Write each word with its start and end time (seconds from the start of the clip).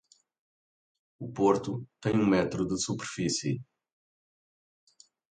O 1.19 1.31
Porto 1.31 1.85
tem 2.01 2.15
um 2.19 2.25
metro 2.25 2.65
de 2.67 2.75
superfície. 2.81 3.61